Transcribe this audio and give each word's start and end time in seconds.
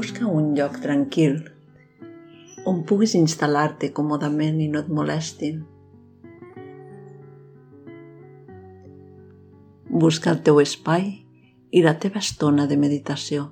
Busca 0.00 0.24
un 0.24 0.54
lloc 0.56 0.78
tranquil 0.80 1.34
on 2.70 2.78
puguis 2.88 3.12
instal·lar-te 3.18 3.90
còmodament 3.92 4.56
i 4.64 4.68
no 4.72 4.80
et 4.80 4.88
molestin. 4.98 5.58
Busca 10.06 10.32
el 10.32 10.40
teu 10.46 10.62
espai 10.64 11.04
i 11.76 11.84
la 11.84 11.92
teva 12.00 12.24
estona 12.24 12.64
de 12.70 12.80
meditació. 12.80 13.44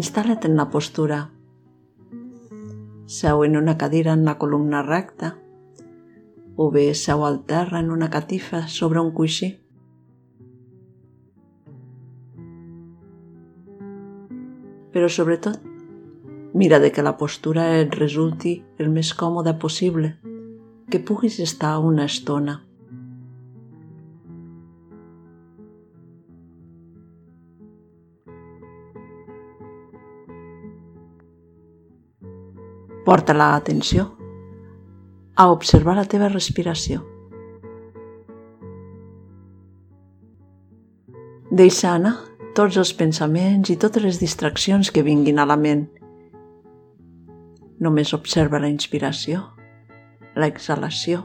Instal·la't 0.00 0.50
en 0.50 0.58
la 0.58 0.66
postura. 0.74 1.22
Seu 3.06 3.46
en 3.46 3.62
una 3.62 3.78
cadira 3.78 4.18
en 4.18 4.26
la 4.26 4.40
columna 4.42 4.82
recta 4.82 5.36
o 6.56 6.72
bé 6.74 6.88
seu 6.98 7.22
al 7.28 7.44
terra 7.46 7.78
en 7.78 7.94
una 7.94 8.10
catifa 8.10 8.66
sobre 8.66 9.06
un 9.06 9.14
coixí. 9.14 9.60
Però 14.94 15.08
sobretot 15.10 15.58
mira 16.54 16.78
de 16.78 16.92
que 16.92 17.02
la 17.02 17.16
postura 17.18 17.64
et 17.80 17.96
resulti 17.98 18.60
el 18.78 18.92
més 18.94 19.10
còmoda 19.18 19.56
possible, 19.58 20.12
que 20.86 21.00
puguis 21.02 21.40
estar 21.42 21.80
una 21.82 22.04
estona. 22.06 22.60
Porta 33.04 33.34
la 33.34 33.56
atenció 33.56 34.06
a 35.34 35.50
observar 35.50 35.96
la 35.98 36.06
teva 36.06 36.30
respiració. 36.30 37.02
Deixa 41.50 41.96
anar 41.98 42.14
tots 42.54 42.76
els 42.78 42.92
pensaments 42.94 43.70
i 43.72 43.74
totes 43.82 44.04
les 44.04 44.20
distraccions 44.22 44.92
que 44.94 45.02
vinguin 45.02 45.40
a 45.42 45.46
la 45.50 45.56
ment. 45.58 45.88
Només 47.82 48.14
observa 48.14 48.60
la 48.62 48.70
inspiració, 48.70 49.40
l'exhalació 50.38 51.24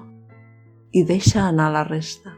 i 0.90 1.04
deixa 1.06 1.46
anar 1.46 1.70
la 1.76 1.86
resta. 1.86 2.29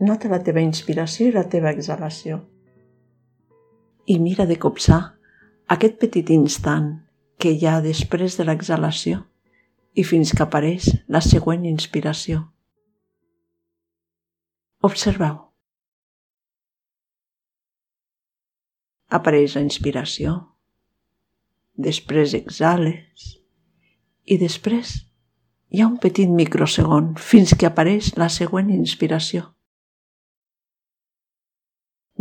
Nota 0.00 0.28
la 0.28 0.40
teva 0.42 0.62
inspiració 0.64 1.28
i 1.28 1.34
la 1.34 1.44
teva 1.48 1.70
exhalació. 1.70 2.40
I 4.06 4.18
mira 4.18 4.46
de 4.46 4.56
copsar 4.58 5.02
aquest 5.68 5.98
petit 6.00 6.30
instant 6.34 6.88
que 7.38 7.52
hi 7.52 7.66
ha 7.66 7.80
després 7.84 8.38
de 8.38 8.46
l'exhalació 8.48 9.22
i 9.94 10.04
fins 10.08 10.32
que 10.32 10.42
apareix 10.44 10.88
la 11.08 11.20
següent 11.20 11.64
inspiració. 11.68 12.40
Observeu. 14.82 15.36
Apareix 19.12 19.54
la 19.54 19.62
inspiració, 19.62 20.34
després 21.76 22.34
exhales 22.34 23.32
i 24.24 24.38
després 24.40 24.94
hi 25.72 25.80
ha 25.80 25.88
un 25.88 25.98
petit 26.00 26.28
microsegon 26.28 27.14
fins 27.16 27.54
que 27.58 27.68
apareix 27.68 28.14
la 28.20 28.28
següent 28.32 28.72
inspiració. 28.72 29.51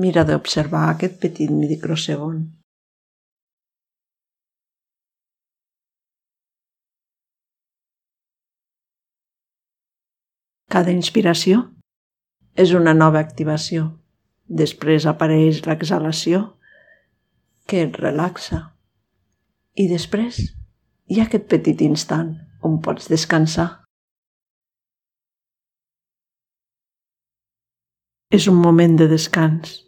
Mira 0.02 0.24
d'observar 0.28 0.88
aquest 0.92 1.20
petit 1.22 1.52
microsegon. 1.54 2.38
Cada 10.72 10.94
inspiració 10.96 11.66
és 12.64 12.72
una 12.80 12.94
nova 12.96 13.20
activació. 13.20 13.90
Després 14.62 15.06
apareix 15.12 15.60
l'exhalació, 15.68 16.42
que 17.68 17.84
et 17.88 18.00
relaxa. 18.06 18.62
I 19.76 19.90
després 19.92 20.40
hi 21.12 21.20
ha 21.20 21.28
aquest 21.28 21.46
petit 21.52 21.84
instant 21.84 22.34
on 22.64 22.80
pots 22.88 23.12
descansar. 23.12 23.68
És 28.32 28.48
un 28.48 28.60
moment 28.64 28.96
de 28.96 29.12
descans. 29.12 29.80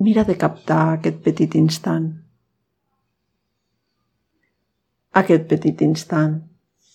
Mira 0.00 0.24
de 0.24 0.36
captar 0.38 0.94
aquest 0.94 1.20
petit 1.24 1.54
instant. 1.54 2.06
Aquest 5.12 5.44
petit 5.50 5.82
instant 5.84 6.38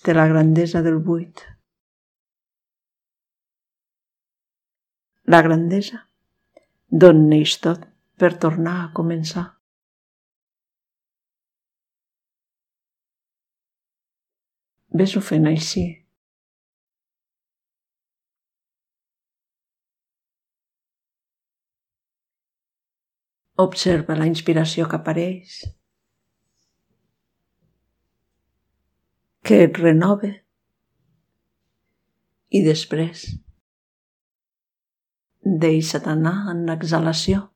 té 0.04 0.16
la 0.16 0.26
grandesa 0.28 0.82
del 0.82 0.98
buit. 1.06 1.44
La 5.28 5.44
grandesa 5.46 6.02
d'on 6.90 7.28
neix 7.30 7.60
tot 7.62 7.86
per 8.18 8.34
tornar 8.42 8.76
a 8.82 8.90
començar. 8.98 9.46
Ves-ho 14.98 15.22
fent 15.22 15.46
així, 15.46 15.86
Observa 23.58 24.16
la 24.18 24.28
inspiració 24.30 24.86
que 24.90 24.98
apareix, 25.00 25.58
que 29.48 29.64
et 29.66 29.80
renova 29.82 30.30
i 32.54 32.62
després 32.66 33.24
deixa't 35.66 36.10
anar 36.12 36.36
en 36.52 36.66
l'exhalació, 36.70 37.48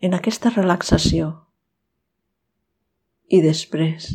en 0.00 0.16
aquesta 0.16 0.52
relaxació 0.54 1.32
i 3.28 3.42
després 3.44 4.08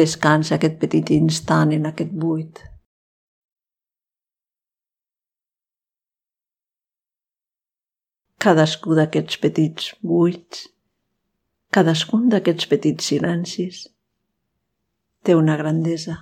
descansa 0.00 0.56
aquest 0.56 0.80
petit 0.82 1.12
instant 1.14 1.72
en 1.72 1.86
aquest 1.88 2.10
buit. 2.12 2.60
Cadascú 8.38 8.94
d'aquests 8.94 9.38
petits 9.42 9.92
buits, 10.06 10.66
cadascun 11.74 12.28
d'aquests 12.30 12.68
petits 12.70 13.08
silencis, 13.10 13.80
té 15.26 15.34
una 15.34 15.56
grandesa, 15.58 16.14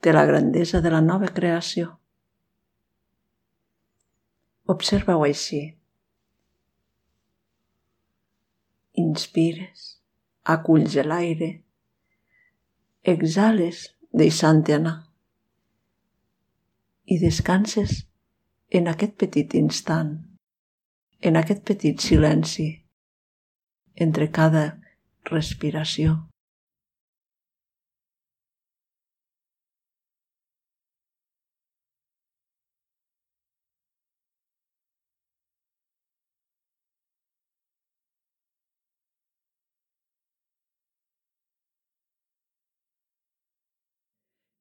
té 0.00 0.14
la 0.14 0.22
grandesa 0.28 0.80
de 0.84 0.92
la 0.94 1.00
nova 1.02 1.32
creació. 1.34 1.96
Observa-ho 4.70 5.24
així. 5.26 5.60
Inspires, 9.02 9.88
aculls 10.54 10.94
l'aire, 11.10 11.50
exhales 13.02 13.82
deixant-te 14.14 14.78
anar 14.78 14.96
i 17.06 17.18
descanses 17.22 18.00
en 18.74 18.88
aquest 18.90 19.14
petit 19.20 19.54
instant 19.58 20.16
en 21.20 21.36
aquest 21.36 21.62
petit 21.64 22.00
silenci 22.00 22.66
entre 23.96 24.28
cada 24.28 24.64
respiració. 25.30 26.16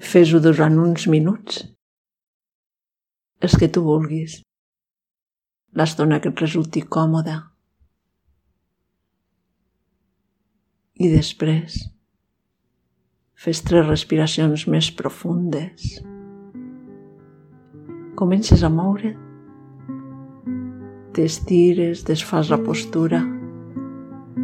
Fes-ho 0.05 0.39
durant 0.39 0.77
uns 0.79 1.09
minuts, 1.11 1.63
els 3.43 3.55
que 3.59 3.67
tu 3.67 3.81
vulguis 3.83 4.37
l'estona 5.75 6.21
que 6.23 6.31
et 6.31 6.41
resulti 6.41 6.81
còmoda. 6.81 7.35
I 10.95 11.11
després 11.11 11.75
fes 13.35 13.61
tres 13.67 13.85
respiracions 13.85 14.63
més 14.71 14.87
profundes. 14.95 15.99
Comences 18.15 18.63
a 18.63 18.71
moure, 18.71 19.11
t'estires, 21.15 22.05
desfas 22.07 22.49
la 22.55 22.61
postura 22.63 23.21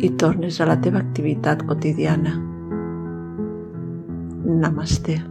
i 0.04 0.12
tornes 0.20 0.60
a 0.60 0.68
la 0.68 0.80
teva 0.84 1.00
activitat 1.00 1.64
quotidiana. 1.64 2.36
Namaste. 4.44 5.31